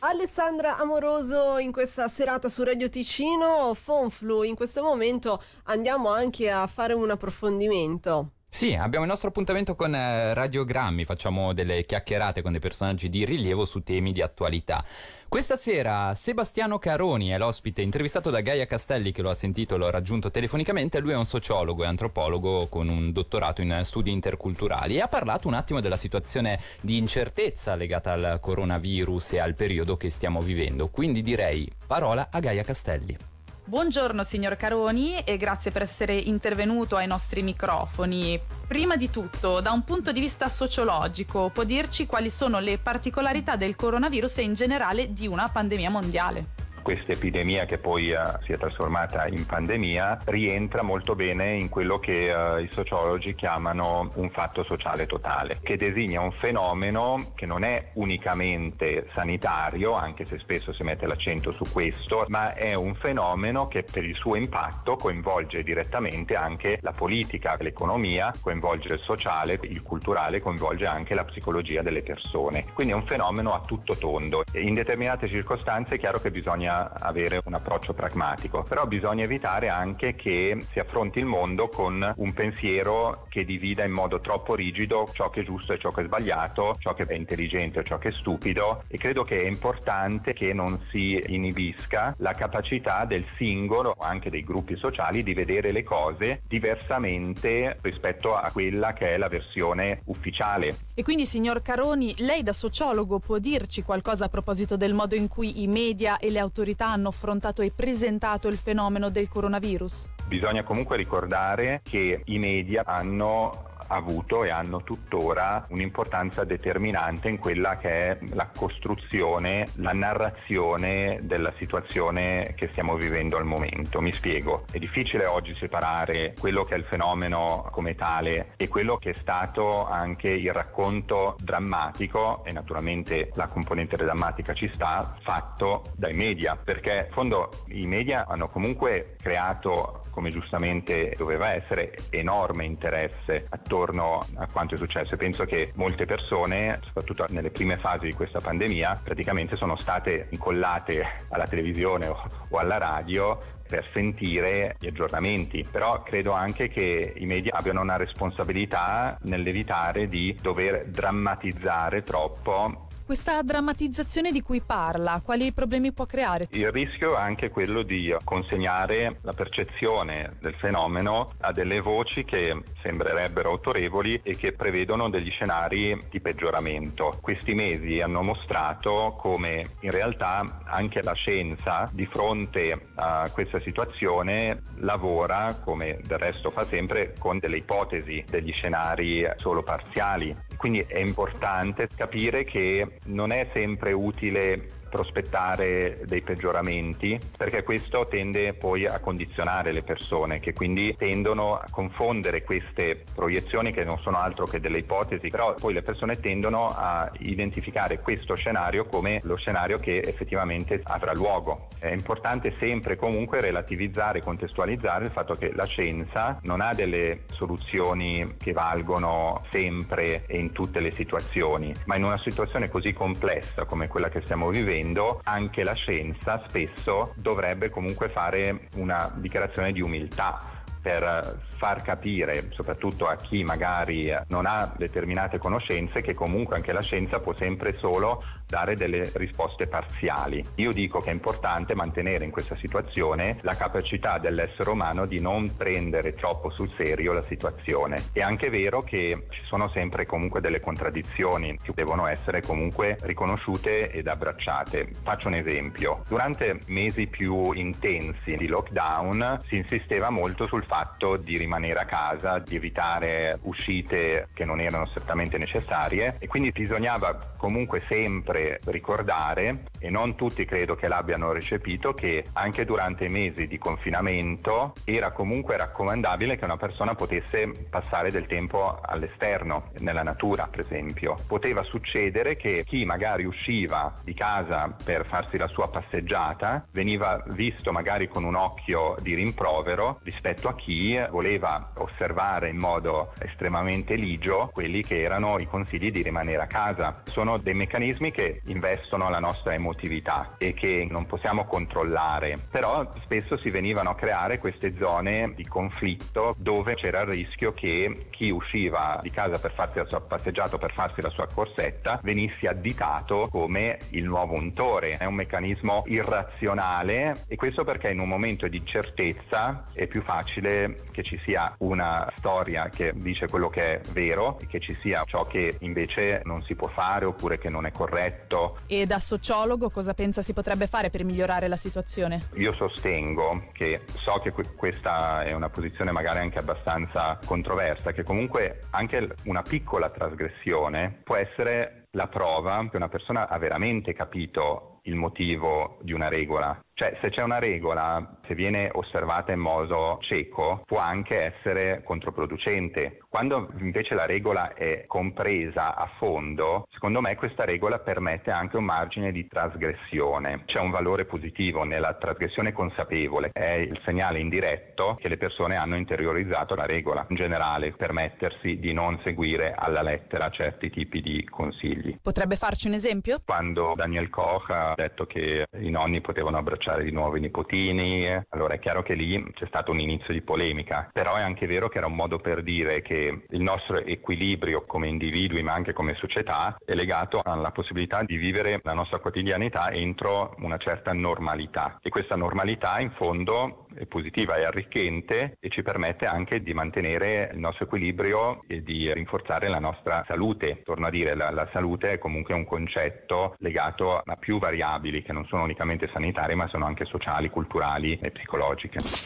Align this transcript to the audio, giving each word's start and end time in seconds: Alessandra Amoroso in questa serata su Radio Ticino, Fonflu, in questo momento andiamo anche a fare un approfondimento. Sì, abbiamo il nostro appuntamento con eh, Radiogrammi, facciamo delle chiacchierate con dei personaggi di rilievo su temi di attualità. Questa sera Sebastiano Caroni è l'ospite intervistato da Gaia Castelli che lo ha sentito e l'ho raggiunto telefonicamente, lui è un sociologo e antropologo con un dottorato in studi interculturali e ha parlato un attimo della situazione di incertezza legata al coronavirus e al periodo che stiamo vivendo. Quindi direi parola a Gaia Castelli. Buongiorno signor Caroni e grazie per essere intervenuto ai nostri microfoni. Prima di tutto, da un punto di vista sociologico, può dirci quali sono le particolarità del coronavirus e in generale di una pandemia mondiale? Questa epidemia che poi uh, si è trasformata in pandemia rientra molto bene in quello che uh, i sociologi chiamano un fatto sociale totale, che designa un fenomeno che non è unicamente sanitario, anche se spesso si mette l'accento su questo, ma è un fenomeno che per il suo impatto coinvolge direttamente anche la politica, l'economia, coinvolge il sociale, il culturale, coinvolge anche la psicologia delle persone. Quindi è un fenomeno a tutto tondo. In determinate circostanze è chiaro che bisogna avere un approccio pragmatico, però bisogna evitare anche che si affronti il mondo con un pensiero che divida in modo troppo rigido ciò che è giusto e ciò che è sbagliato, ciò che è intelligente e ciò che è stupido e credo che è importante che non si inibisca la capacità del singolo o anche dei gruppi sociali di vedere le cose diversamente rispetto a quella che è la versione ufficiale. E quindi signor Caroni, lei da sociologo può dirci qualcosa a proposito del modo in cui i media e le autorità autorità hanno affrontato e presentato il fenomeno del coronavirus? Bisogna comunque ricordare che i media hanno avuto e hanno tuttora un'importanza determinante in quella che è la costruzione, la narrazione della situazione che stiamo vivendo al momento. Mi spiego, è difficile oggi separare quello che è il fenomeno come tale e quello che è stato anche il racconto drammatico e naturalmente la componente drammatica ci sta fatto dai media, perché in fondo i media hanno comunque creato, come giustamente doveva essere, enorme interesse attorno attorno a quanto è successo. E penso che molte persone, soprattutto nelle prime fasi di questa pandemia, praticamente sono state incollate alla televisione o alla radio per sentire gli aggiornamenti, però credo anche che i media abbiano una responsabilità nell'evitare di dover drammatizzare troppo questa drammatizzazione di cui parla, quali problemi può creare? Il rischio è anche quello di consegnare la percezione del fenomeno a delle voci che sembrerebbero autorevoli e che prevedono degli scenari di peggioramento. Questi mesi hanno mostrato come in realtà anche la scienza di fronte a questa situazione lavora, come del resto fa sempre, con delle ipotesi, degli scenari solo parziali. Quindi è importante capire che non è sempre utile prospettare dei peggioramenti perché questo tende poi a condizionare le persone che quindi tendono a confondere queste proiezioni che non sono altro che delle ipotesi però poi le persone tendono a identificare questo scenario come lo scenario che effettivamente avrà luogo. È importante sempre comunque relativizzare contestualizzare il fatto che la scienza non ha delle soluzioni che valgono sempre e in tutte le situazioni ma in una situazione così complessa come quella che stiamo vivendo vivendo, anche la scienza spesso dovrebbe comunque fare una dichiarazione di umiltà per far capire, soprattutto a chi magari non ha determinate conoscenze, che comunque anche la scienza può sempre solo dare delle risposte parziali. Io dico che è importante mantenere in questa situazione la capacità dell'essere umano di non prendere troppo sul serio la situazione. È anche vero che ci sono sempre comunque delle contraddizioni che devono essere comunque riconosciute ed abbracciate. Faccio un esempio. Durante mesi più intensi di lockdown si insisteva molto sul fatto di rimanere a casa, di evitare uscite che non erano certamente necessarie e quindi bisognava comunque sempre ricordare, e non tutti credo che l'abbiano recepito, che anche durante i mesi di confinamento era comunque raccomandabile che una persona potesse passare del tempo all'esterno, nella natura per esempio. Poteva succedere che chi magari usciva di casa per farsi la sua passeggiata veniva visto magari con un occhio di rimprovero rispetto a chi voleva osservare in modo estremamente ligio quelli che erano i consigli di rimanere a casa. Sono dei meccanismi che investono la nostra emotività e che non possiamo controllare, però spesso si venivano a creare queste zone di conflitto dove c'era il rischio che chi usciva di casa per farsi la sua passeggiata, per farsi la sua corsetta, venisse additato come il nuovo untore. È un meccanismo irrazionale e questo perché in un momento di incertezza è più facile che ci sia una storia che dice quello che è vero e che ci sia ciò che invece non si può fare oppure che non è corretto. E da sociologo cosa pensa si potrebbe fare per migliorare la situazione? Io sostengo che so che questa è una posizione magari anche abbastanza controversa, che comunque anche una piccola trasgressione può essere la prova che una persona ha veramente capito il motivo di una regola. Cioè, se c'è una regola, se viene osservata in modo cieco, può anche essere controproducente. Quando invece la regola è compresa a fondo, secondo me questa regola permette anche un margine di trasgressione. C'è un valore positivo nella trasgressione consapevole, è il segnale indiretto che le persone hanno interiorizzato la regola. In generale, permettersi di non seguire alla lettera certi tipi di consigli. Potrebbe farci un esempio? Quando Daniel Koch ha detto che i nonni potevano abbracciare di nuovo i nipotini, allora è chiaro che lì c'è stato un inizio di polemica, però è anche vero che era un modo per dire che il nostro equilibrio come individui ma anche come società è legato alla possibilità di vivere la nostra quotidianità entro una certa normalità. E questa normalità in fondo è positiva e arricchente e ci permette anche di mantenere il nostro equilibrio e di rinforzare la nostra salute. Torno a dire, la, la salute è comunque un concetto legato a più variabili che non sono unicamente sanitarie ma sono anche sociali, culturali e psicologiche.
Alessandra 0.00 0.76
Amoroso 0.76 1.58
in 1.58 1.72
questa 1.72 2.06
serata 2.06 2.48
su 2.48 2.62
Radio 2.62 2.88
Ticino, 2.88 3.74
Fonflu, 3.74 4.44
in 4.44 4.54
questo 4.54 4.80
momento 4.80 5.42
andiamo 5.64 6.10
anche 6.10 6.48
a 6.52 6.64
fare 6.68 6.92
un 6.92 7.10
approfondimento. 7.10 8.37
Sì, 8.50 8.74
abbiamo 8.74 9.04
il 9.04 9.10
nostro 9.10 9.28
appuntamento 9.28 9.76
con 9.76 9.94
eh, 9.94 10.32
Radiogrammi, 10.32 11.04
facciamo 11.04 11.52
delle 11.52 11.84
chiacchierate 11.84 12.40
con 12.42 12.50
dei 12.50 12.60
personaggi 12.60 13.08
di 13.08 13.24
rilievo 13.24 13.66
su 13.66 13.82
temi 13.82 14.10
di 14.10 14.22
attualità. 14.22 14.82
Questa 15.28 15.56
sera 15.56 16.14
Sebastiano 16.14 16.78
Caroni 16.78 17.28
è 17.28 17.38
l'ospite 17.38 17.82
intervistato 17.82 18.30
da 18.30 18.40
Gaia 18.40 18.66
Castelli 18.66 19.12
che 19.12 19.20
lo 19.20 19.28
ha 19.30 19.34
sentito 19.34 19.74
e 19.74 19.78
l'ho 19.78 19.90
raggiunto 19.90 20.30
telefonicamente, 20.30 20.98
lui 20.98 21.12
è 21.12 21.16
un 21.16 21.26
sociologo 21.26 21.84
e 21.84 21.86
antropologo 21.86 22.66
con 22.68 22.88
un 22.88 23.12
dottorato 23.12 23.60
in 23.60 23.80
studi 23.82 24.10
interculturali 24.10 24.96
e 24.96 25.02
ha 25.02 25.08
parlato 25.08 25.46
un 25.46 25.54
attimo 25.54 25.80
della 25.80 25.96
situazione 25.96 26.58
di 26.80 26.96
incertezza 26.96 27.76
legata 27.76 28.12
al 28.12 28.38
coronavirus 28.40 29.34
e 29.34 29.38
al 29.40 29.54
periodo 29.54 29.96
che 29.98 30.08
stiamo 30.08 30.40
vivendo. 30.40 30.88
Quindi 30.88 31.22
direi 31.22 31.70
parola 31.86 32.28
a 32.30 32.40
Gaia 32.40 32.64
Castelli. 32.64 33.37
Buongiorno 33.68 34.22
signor 34.22 34.56
Caroni 34.56 35.18
e 35.18 35.36
grazie 35.36 35.70
per 35.70 35.82
essere 35.82 36.16
intervenuto 36.16 36.96
ai 36.96 37.06
nostri 37.06 37.42
microfoni. 37.42 38.40
Prima 38.66 38.96
di 38.96 39.10
tutto, 39.10 39.60
da 39.60 39.72
un 39.72 39.84
punto 39.84 40.10
di 40.10 40.20
vista 40.20 40.48
sociologico, 40.48 41.50
può 41.52 41.64
dirci 41.64 42.06
quali 42.06 42.30
sono 42.30 42.60
le 42.60 42.78
particolarità 42.78 43.56
del 43.56 43.76
coronavirus 43.76 44.38
e 44.38 44.42
in 44.42 44.54
generale 44.54 45.12
di 45.12 45.26
una 45.26 45.50
pandemia 45.50 45.90
mondiale? 45.90 46.57
Questa 46.88 47.12
epidemia 47.12 47.66
che 47.66 47.76
poi 47.76 48.12
uh, 48.12 48.42
si 48.44 48.52
è 48.52 48.56
trasformata 48.56 49.26
in 49.26 49.44
pandemia 49.44 50.20
rientra 50.24 50.80
molto 50.80 51.14
bene 51.14 51.54
in 51.54 51.68
quello 51.68 51.98
che 51.98 52.32
uh, 52.32 52.62
i 52.62 52.68
sociologi 52.72 53.34
chiamano 53.34 54.10
un 54.14 54.30
fatto 54.30 54.64
sociale 54.64 55.04
totale, 55.04 55.58
che 55.62 55.76
designa 55.76 56.22
un 56.22 56.32
fenomeno 56.32 57.32
che 57.34 57.44
non 57.44 57.62
è 57.62 57.90
unicamente 57.96 59.06
sanitario, 59.12 59.92
anche 59.96 60.24
se 60.24 60.38
spesso 60.38 60.72
si 60.72 60.82
mette 60.82 61.06
l'accento 61.06 61.52
su 61.52 61.70
questo, 61.70 62.24
ma 62.28 62.54
è 62.54 62.72
un 62.72 62.94
fenomeno 62.94 63.68
che 63.68 63.82
per 63.82 64.04
il 64.04 64.16
suo 64.16 64.36
impatto 64.36 64.96
coinvolge 64.96 65.62
direttamente 65.62 66.36
anche 66.36 66.78
la 66.80 66.92
politica, 66.92 67.58
l'economia, 67.60 68.32
coinvolge 68.40 68.94
il 68.94 69.00
sociale, 69.00 69.58
il 69.60 69.82
culturale, 69.82 70.40
coinvolge 70.40 70.86
anche 70.86 71.12
la 71.12 71.24
psicologia 71.24 71.82
delle 71.82 72.00
persone. 72.00 72.64
Quindi 72.72 72.94
è 72.94 72.96
un 72.96 73.04
fenomeno 73.04 73.52
a 73.52 73.60
tutto 73.60 73.94
tondo. 73.94 74.42
In 74.54 74.72
determinate 74.72 75.28
circostanze 75.28 75.96
è 75.96 75.98
chiaro 75.98 76.18
che 76.18 76.30
bisogna 76.30 76.76
avere 76.86 77.40
un 77.44 77.54
approccio 77.54 77.92
pragmatico, 77.92 78.62
però 78.62 78.86
bisogna 78.86 79.24
evitare 79.24 79.68
anche 79.68 80.14
che 80.14 80.64
si 80.70 80.78
affronti 80.78 81.18
il 81.18 81.26
mondo 81.26 81.68
con 81.68 82.12
un 82.16 82.32
pensiero 82.32 83.26
che 83.28 83.44
divida 83.44 83.84
in 83.84 83.92
modo 83.92 84.20
troppo 84.20 84.54
rigido 84.54 85.10
ciò 85.12 85.30
che 85.30 85.40
è 85.40 85.44
giusto 85.44 85.72
e 85.72 85.78
ciò 85.78 85.90
che 85.90 86.02
è 86.02 86.04
sbagliato, 86.04 86.76
ciò 86.78 86.94
che 86.94 87.04
è 87.04 87.14
intelligente 87.14 87.80
e 87.80 87.84
ciò 87.84 87.98
che 87.98 88.08
è 88.08 88.12
stupido 88.12 88.84
e 88.88 88.96
credo 88.98 89.22
che 89.22 89.42
è 89.42 89.46
importante 89.46 90.32
che 90.32 90.52
non 90.52 90.80
si 90.90 91.22
inibisca 91.26 92.14
la 92.18 92.32
capacità 92.32 93.04
del 93.04 93.24
singolo 93.36 93.94
o 93.96 94.02
anche 94.02 94.30
dei 94.30 94.44
gruppi 94.44 94.76
sociali 94.76 95.22
di 95.22 95.34
vedere 95.34 95.72
le 95.72 95.82
cose 95.82 96.42
diversamente 96.46 97.78
rispetto 97.82 98.34
a 98.34 98.50
quella 98.50 98.92
che 98.92 99.14
è 99.14 99.16
la 99.16 99.28
versione 99.28 100.02
ufficiale. 100.04 100.76
E 100.94 101.02
quindi 101.02 101.26
signor 101.26 101.62
Caroni, 101.62 102.14
lei 102.18 102.42
da 102.42 102.52
sociologo 102.52 103.18
può 103.18 103.38
dirci 103.38 103.82
qualcosa 103.82 104.26
a 104.26 104.28
proposito 104.28 104.76
del 104.76 104.94
modo 104.94 105.14
in 105.14 105.28
cui 105.28 105.62
i 105.62 105.66
media 105.66 106.18
e 106.18 106.30
le 106.30 106.38
autorità 106.38 106.67
autorità 106.68 106.88
hanno 106.88 107.08
affrontato 107.08 107.62
e 107.62 107.70
presentato 107.70 108.48
il 108.48 108.58
fenomeno 108.58 109.08
del 109.08 109.28
coronavirus? 109.28 110.08
Bisogna 110.26 110.62
comunque 110.62 110.96
ricordare 110.96 111.80
che 111.82 112.22
i 112.24 112.38
media 112.38 112.82
hanno 112.84 113.66
avuto 113.88 114.44
e 114.44 114.50
hanno 114.50 114.82
tuttora 114.82 115.66
un'importanza 115.70 116.44
determinante 116.44 117.28
in 117.28 117.38
quella 117.38 117.76
che 117.78 117.88
è 117.88 118.18
la 118.32 118.48
costruzione, 118.54 119.68
la 119.76 119.92
narrazione 119.92 121.20
della 121.22 121.52
situazione 121.58 122.54
che 122.56 122.68
stiamo 122.68 122.96
vivendo 122.96 123.36
al 123.36 123.44
momento. 123.44 124.00
Mi 124.00 124.12
spiego, 124.12 124.64
è 124.70 124.78
difficile 124.78 125.26
oggi 125.26 125.54
separare 125.54 126.34
quello 126.38 126.64
che 126.64 126.74
è 126.74 126.78
il 126.78 126.84
fenomeno 126.84 127.66
come 127.70 127.94
tale 127.94 128.52
e 128.56 128.68
quello 128.68 128.98
che 128.98 129.10
è 129.10 129.14
stato 129.14 129.86
anche 129.86 130.28
il 130.28 130.52
racconto 130.52 131.36
drammatico 131.40 132.44
e 132.44 132.52
naturalmente 132.52 133.30
la 133.34 133.48
componente 133.48 133.96
drammatica 133.96 134.52
ci 134.52 134.70
sta 134.72 135.16
fatto 135.22 135.84
dai 135.96 136.14
media, 136.14 136.56
perché 136.56 137.06
in 137.08 137.12
fondo 137.12 137.50
i 137.68 137.86
media 137.86 138.26
hanno 138.26 138.48
comunque 138.48 139.16
creato, 139.20 140.02
come 140.10 140.30
giustamente 140.30 141.14
doveva 141.16 141.52
essere, 141.52 141.94
enorme 142.10 142.64
interesse 142.64 143.46
attorno 143.48 143.77
attorno 143.78 144.26
a 144.34 144.48
quanto 144.50 144.74
è 144.74 144.76
successo. 144.76 145.14
E 145.14 145.16
penso 145.16 145.44
che 145.44 145.72
molte 145.74 146.04
persone, 146.04 146.80
soprattutto 146.84 147.24
nelle 147.28 147.50
prime 147.50 147.78
fasi 147.78 148.06
di 148.06 148.12
questa 148.12 148.40
pandemia, 148.40 149.00
praticamente 149.02 149.56
sono 149.56 149.76
state 149.76 150.28
incollate 150.30 151.26
alla 151.30 151.46
televisione 151.46 152.08
o 152.08 152.58
alla 152.58 152.78
radio 152.78 153.38
per 153.68 153.86
sentire 153.92 154.76
gli 154.80 154.86
aggiornamenti, 154.86 155.66
però 155.70 156.02
credo 156.02 156.32
anche 156.32 156.68
che 156.68 157.12
i 157.14 157.26
media 157.26 157.52
abbiano 157.54 157.82
una 157.82 157.96
responsabilità 157.96 159.18
nell'evitare 159.22 160.08
di 160.08 160.36
dover 160.40 160.86
drammatizzare 160.86 162.02
troppo 162.02 162.87
questa 163.08 163.40
drammatizzazione 163.40 164.30
di 164.30 164.42
cui 164.42 164.60
parla, 164.60 165.22
quali 165.24 165.50
problemi 165.54 165.92
può 165.92 166.04
creare? 166.04 166.46
Il 166.50 166.70
rischio 166.70 167.16
è 167.16 167.18
anche 167.18 167.48
quello 167.48 167.80
di 167.80 168.14
consegnare 168.22 169.20
la 169.22 169.32
percezione 169.32 170.36
del 170.42 170.52
fenomeno 170.56 171.32
a 171.40 171.50
delle 171.52 171.80
voci 171.80 172.26
che 172.26 172.54
sembrerebbero 172.82 173.48
autorevoli 173.48 174.20
e 174.22 174.36
che 174.36 174.52
prevedono 174.52 175.08
degli 175.08 175.30
scenari 175.30 175.98
di 176.10 176.20
peggioramento. 176.20 177.16
Questi 177.22 177.54
mesi 177.54 177.98
hanno 178.02 178.20
mostrato 178.20 179.16
come 179.18 179.76
in 179.80 179.90
realtà 179.90 180.60
anche 180.66 181.00
la 181.00 181.14
scienza 181.14 181.88
di 181.90 182.04
fronte 182.04 182.88
a 182.96 183.30
questa 183.32 183.58
situazione 183.60 184.64
lavora, 184.80 185.58
come 185.64 185.98
del 186.04 186.18
resto 186.18 186.50
fa 186.50 186.66
sempre, 186.66 187.14
con 187.18 187.38
delle 187.38 187.56
ipotesi, 187.56 188.22
degli 188.28 188.52
scenari 188.52 189.26
solo 189.36 189.62
parziali. 189.62 190.36
Quindi 190.58 190.80
è 190.80 190.98
importante 190.98 191.88
capire 191.96 192.44
che 192.44 192.97
non 193.06 193.32
è 193.32 193.48
sempre 193.52 193.92
utile 193.92 194.68
prospettare 194.88 196.00
dei 196.04 196.22
peggioramenti 196.22 197.18
perché 197.36 197.62
questo 197.62 198.06
tende 198.08 198.54
poi 198.54 198.86
a 198.86 198.98
condizionare 199.00 199.72
le 199.72 199.82
persone 199.82 200.40
che 200.40 200.52
quindi 200.52 200.94
tendono 200.96 201.54
a 201.54 201.64
confondere 201.70 202.42
queste 202.42 203.04
proiezioni 203.14 203.72
che 203.72 203.84
non 203.84 203.98
sono 203.98 204.18
altro 204.18 204.46
che 204.46 204.60
delle 204.60 204.78
ipotesi 204.78 205.28
però 205.28 205.54
poi 205.54 205.74
le 205.74 205.82
persone 205.82 206.18
tendono 206.20 206.68
a 206.68 207.10
identificare 207.18 208.00
questo 208.00 208.34
scenario 208.34 208.86
come 208.86 209.20
lo 209.24 209.36
scenario 209.36 209.78
che 209.78 210.00
effettivamente 210.00 210.80
avrà 210.84 211.12
luogo. 211.12 211.68
È 211.78 211.88
importante 211.88 212.54
sempre 212.56 212.96
comunque 212.96 213.40
relativizzare 213.40 214.22
contestualizzare 214.22 215.04
il 215.04 215.10
fatto 215.10 215.34
che 215.34 215.52
la 215.54 215.64
scienza 215.64 216.38
non 216.42 216.60
ha 216.60 216.74
delle 216.74 217.24
soluzioni 217.32 218.34
che 218.38 218.52
valgono 218.52 219.44
sempre 219.50 220.24
e 220.26 220.38
in 220.38 220.52
tutte 220.52 220.80
le 220.80 220.90
situazioni 220.90 221.72
ma 221.84 221.96
in 221.96 222.04
una 222.04 222.18
situazione 222.18 222.68
così 222.68 222.92
complessa 222.92 223.64
come 223.64 223.88
quella 223.88 224.08
che 224.08 224.20
stiamo 224.22 224.48
vivendo 224.48 224.77
vivendo, 224.78 225.20
anche 225.24 225.64
la 225.64 225.74
scienza 225.74 226.42
spesso 226.46 227.12
dovrebbe 227.16 227.70
comunque 227.70 228.08
fare 228.08 228.68
una 228.76 229.12
dichiarazione 229.16 229.72
di 229.72 229.80
umiltà 229.80 230.57
per 230.80 231.40
far 231.56 231.82
capire, 231.82 232.48
soprattutto 232.50 233.06
a 233.06 233.16
chi 233.16 233.42
magari 233.42 234.12
non 234.28 234.46
ha 234.46 234.72
determinate 234.76 235.38
conoscenze, 235.38 236.00
che 236.00 236.14
comunque 236.14 236.56
anche 236.56 236.72
la 236.72 236.82
scienza 236.82 237.20
può 237.20 237.34
sempre 237.34 237.76
solo 237.78 238.22
dare 238.46 238.74
delle 238.74 239.10
risposte 239.14 239.66
parziali. 239.66 240.42
Io 240.56 240.72
dico 240.72 241.00
che 241.00 241.10
è 241.10 241.12
importante 241.12 241.74
mantenere 241.74 242.24
in 242.24 242.30
questa 242.30 242.56
situazione 242.56 243.38
la 243.42 243.54
capacità 243.56 244.18
dell'essere 244.18 244.70
umano 244.70 245.04
di 245.06 245.20
non 245.20 245.54
prendere 245.56 246.14
troppo 246.14 246.50
sul 246.50 246.72
serio 246.76 247.12
la 247.12 247.24
situazione. 247.28 248.04
È 248.12 248.20
anche 248.20 248.48
vero 248.48 248.82
che 248.82 249.26
ci 249.30 249.42
sono 249.44 249.68
sempre 249.70 250.06
comunque 250.06 250.40
delle 250.40 250.60
contraddizioni 250.60 251.58
che 251.62 251.72
devono 251.74 252.06
essere 252.06 252.40
comunque 252.40 252.96
riconosciute 253.02 253.90
ed 253.90 254.06
abbracciate. 254.06 254.88
Faccio 255.02 255.28
un 255.28 255.34
esempio. 255.34 256.02
Durante 256.08 256.60
mesi 256.66 257.06
più 257.06 257.52
intensi 257.52 258.36
di 258.36 258.46
lockdown 258.46 259.40
si 259.46 259.56
insisteva 259.56 260.10
molto 260.10 260.46
sul 260.46 260.64
fatto 260.68 261.16
di 261.16 261.38
rimanere 261.38 261.80
a 261.80 261.86
casa, 261.86 262.38
di 262.38 262.54
evitare 262.54 263.38
uscite 263.42 264.28
che 264.34 264.44
non 264.44 264.60
erano 264.60 264.86
certamente 264.86 265.38
necessarie 265.38 266.16
e 266.18 266.26
quindi 266.26 266.52
bisognava 266.52 267.34
comunque 267.38 267.82
sempre 267.88 268.60
ricordare, 268.66 269.64
e 269.80 269.88
non 269.88 270.14
tutti 270.14 270.44
credo 270.44 270.76
che 270.76 270.88
l'abbiano 270.88 271.32
recepito, 271.32 271.94
che 271.94 272.24
anche 272.34 272.66
durante 272.66 273.06
i 273.06 273.08
mesi 273.08 273.46
di 273.46 273.56
confinamento 273.56 274.74
era 274.84 275.10
comunque 275.12 275.56
raccomandabile 275.56 276.36
che 276.36 276.44
una 276.44 276.58
persona 276.58 276.94
potesse 276.94 277.50
passare 277.70 278.10
del 278.10 278.26
tempo 278.26 278.78
all'esterno, 278.82 279.70
nella 279.78 280.02
natura 280.02 280.48
per 280.50 280.60
esempio. 280.60 281.16
Poteva 281.26 281.62
succedere 281.62 282.36
che 282.36 282.64
chi 282.66 282.84
magari 282.84 283.24
usciva 283.24 283.94
di 284.04 284.12
casa 284.12 284.76
per 284.84 285.06
farsi 285.06 285.38
la 285.38 285.48
sua 285.48 285.70
passeggiata 285.70 286.66
veniva 286.72 287.22
visto 287.28 287.72
magari 287.72 288.08
con 288.08 288.24
un 288.24 288.34
occhio 288.34 288.96
di 289.00 289.14
rimprovero 289.14 290.00
rispetto 290.02 290.48
a 290.48 290.54
chi 290.58 291.00
voleva 291.10 291.70
osservare 291.76 292.50
in 292.50 292.58
modo 292.58 293.12
estremamente 293.20 293.94
ligio 293.94 294.50
quelli 294.52 294.82
che 294.82 295.00
erano 295.00 295.38
i 295.38 295.46
consigli 295.46 295.90
di 295.90 296.02
rimanere 296.02 296.42
a 296.42 296.46
casa. 296.46 297.02
Sono 297.04 297.38
dei 297.38 297.54
meccanismi 297.54 298.10
che 298.10 298.42
investono 298.46 299.08
la 299.08 299.20
nostra 299.20 299.54
emotività 299.54 300.34
e 300.36 300.52
che 300.52 300.86
non 300.90 301.06
possiamo 301.06 301.46
controllare, 301.46 302.36
però 302.50 302.90
spesso 303.02 303.38
si 303.38 303.50
venivano 303.50 303.90
a 303.90 303.94
creare 303.94 304.38
queste 304.38 304.74
zone 304.76 305.32
di 305.34 305.46
conflitto 305.46 306.34
dove 306.36 306.74
c'era 306.74 307.02
il 307.02 307.08
rischio 307.08 307.52
che 307.52 308.08
chi 308.10 308.30
usciva 308.30 308.98
di 309.02 309.10
casa 309.10 309.38
per 309.38 309.52
farsi 309.54 309.78
la 309.78 309.86
sua 309.86 310.00
passeggiata, 310.00 310.58
per 310.58 310.72
farsi 310.72 311.00
la 311.00 311.10
sua 311.10 311.28
corsetta, 311.32 312.00
venisse 312.02 312.48
additato 312.48 313.28
come 313.30 313.78
il 313.90 314.04
nuovo 314.04 314.34
untore. 314.34 314.96
È 314.96 315.04
un 315.04 315.14
meccanismo 315.14 315.84
irrazionale 315.86 317.24
e 317.28 317.36
questo 317.36 317.64
perché 317.64 317.90
in 317.90 318.00
un 318.00 318.08
momento 318.08 318.48
di 318.48 318.56
incertezza 318.56 319.62
è 319.72 319.86
più 319.86 320.02
facile 320.02 320.47
che 320.90 321.02
ci 321.02 321.20
sia 321.24 321.54
una 321.58 322.10
storia 322.16 322.68
che 322.68 322.92
dice 322.94 323.28
quello 323.28 323.48
che 323.48 323.76
è 323.76 323.80
vero 323.92 324.38
e 324.40 324.46
che 324.46 324.60
ci 324.60 324.76
sia 324.80 325.04
ciò 325.04 325.24
che 325.24 325.56
invece 325.60 326.22
non 326.24 326.42
si 326.42 326.54
può 326.54 326.68
fare 326.68 327.04
oppure 327.04 327.38
che 327.38 327.48
non 327.48 327.66
è 327.66 327.72
corretto. 327.72 328.58
E 328.66 328.86
da 328.86 328.98
sociologo 328.98 329.70
cosa 329.70 329.94
pensa 329.94 330.22
si 330.22 330.32
potrebbe 330.32 330.66
fare 330.66 330.90
per 330.90 331.04
migliorare 331.04 331.48
la 331.48 331.56
situazione? 331.56 332.28
Io 332.34 332.54
sostengo 332.54 333.48
che 333.52 333.82
so 333.96 334.20
che 334.22 334.32
questa 334.56 335.22
è 335.22 335.32
una 335.32 335.50
posizione 335.50 335.90
magari 335.90 336.18
anche 336.18 336.38
abbastanza 336.38 337.18
controversa, 337.24 337.92
che 337.92 338.02
comunque 338.02 338.60
anche 338.70 339.08
una 339.24 339.42
piccola 339.42 339.90
trasgressione 339.90 341.00
può 341.04 341.16
essere 341.16 341.84
la 341.92 342.06
prova 342.06 342.66
che 342.70 342.76
una 342.76 342.88
persona 342.88 343.28
ha 343.28 343.38
veramente 343.38 343.92
capito 343.92 344.80
il 344.82 344.94
motivo 344.94 345.78
di 345.82 345.92
una 345.92 346.08
regola. 346.08 346.58
Cioè, 346.78 346.96
se 347.00 347.10
c'è 347.10 347.22
una 347.22 347.40
regola, 347.40 348.18
se 348.28 348.36
viene 348.36 348.70
osservata 348.72 349.32
in 349.32 349.40
modo 349.40 349.98
cieco, 350.00 350.62
può 350.64 350.78
anche 350.78 351.34
essere 351.34 351.82
controproducente. 351.82 352.98
Quando 353.08 353.50
invece 353.58 353.96
la 353.96 354.06
regola 354.06 354.54
è 354.54 354.84
compresa 354.86 355.74
a 355.74 355.90
fondo, 355.98 356.68
secondo 356.70 357.00
me 357.00 357.16
questa 357.16 357.44
regola 357.44 357.80
permette 357.80 358.30
anche 358.30 358.58
un 358.58 358.62
margine 358.62 359.10
di 359.10 359.26
trasgressione. 359.26 360.44
C'è 360.44 360.60
un 360.60 360.70
valore 360.70 361.04
positivo 361.04 361.64
nella 361.64 361.94
trasgressione 361.94 362.52
consapevole, 362.52 363.30
è 363.32 363.54
il 363.54 363.80
segnale 363.84 364.20
indiretto 364.20 364.98
che 365.00 365.08
le 365.08 365.16
persone 365.16 365.56
hanno 365.56 365.74
interiorizzato 365.74 366.54
la 366.54 366.64
regola. 366.64 367.04
In 367.08 367.16
generale, 367.16 367.72
permettersi 367.72 368.60
di 368.60 368.72
non 368.72 369.00
seguire 369.02 369.52
alla 369.52 369.82
lettera 369.82 370.30
certi 370.30 370.70
tipi 370.70 371.00
di 371.00 371.24
consigli. 371.28 371.98
Potrebbe 372.00 372.36
farci 372.36 372.68
un 372.68 372.74
esempio? 372.74 373.20
Quando 373.24 373.72
Daniel 373.74 374.10
Koch 374.10 374.50
ha 374.50 374.74
detto 374.76 375.06
che 375.06 375.44
i 375.58 375.70
nonni 375.70 376.00
potevano 376.00 376.36
abbracciare 376.36 376.66
di 376.76 376.90
nuovo 376.90 377.16
i 377.16 377.20
nipotini, 377.20 378.06
allora 378.30 378.54
è 378.54 378.58
chiaro 378.58 378.82
che 378.82 378.94
lì 378.94 379.32
c'è 379.32 379.46
stato 379.46 379.72
un 379.72 379.80
inizio 379.80 380.12
di 380.12 380.22
polemica, 380.22 380.88
però 380.92 381.16
è 381.16 381.22
anche 381.22 381.46
vero 381.46 381.68
che 381.68 381.78
era 381.78 381.86
un 381.86 381.94
modo 381.94 382.18
per 382.18 382.42
dire 382.42 382.82
che 382.82 383.24
il 383.28 383.40
nostro 383.40 383.78
equilibrio 383.78 384.64
come 384.66 384.88
individui 384.88 385.42
ma 385.42 385.52
anche 385.52 385.72
come 385.72 385.94
società 385.94 386.56
è 386.64 386.74
legato 386.74 387.20
alla 387.22 387.50
possibilità 387.50 388.02
di 388.02 388.16
vivere 388.16 388.60
la 388.62 388.74
nostra 388.74 388.98
quotidianità 388.98 389.70
entro 389.70 390.34
una 390.38 390.58
certa 390.58 390.92
normalità. 390.92 391.78
E 391.82 391.90
questa 391.90 392.16
normalità 392.16 392.80
in 392.80 392.90
fondo 392.92 393.66
è 393.78 393.86
positiva 393.86 394.36
e 394.36 394.44
arricchente 394.44 395.36
e 395.38 395.48
ci 395.48 395.62
permette 395.62 396.04
anche 396.04 396.42
di 396.42 396.52
mantenere 396.52 397.30
il 397.32 397.38
nostro 397.38 397.64
equilibrio 397.64 398.42
e 398.48 398.62
di 398.62 398.92
rinforzare 398.92 399.48
la 399.48 399.60
nostra 399.60 400.04
salute. 400.06 400.62
Torno 400.64 400.88
a 400.88 400.90
dire, 400.90 401.14
la, 401.14 401.30
la 401.30 401.48
salute 401.52 401.92
è 401.92 401.98
comunque 401.98 402.34
un 402.34 402.44
concetto 402.44 403.36
legato 403.38 403.98
a 403.98 404.16
più 404.16 404.38
variabili 404.38 405.02
che 405.02 405.12
non 405.12 405.26
sono 405.26 405.44
unicamente 405.44 405.88
sanitarie 405.92 406.34
ma 406.34 406.48
sono 406.48 406.66
anche 406.66 406.84
sociali, 406.84 407.30
culturali 407.30 407.98
e 408.02 408.10
psicologiche. 408.10 408.78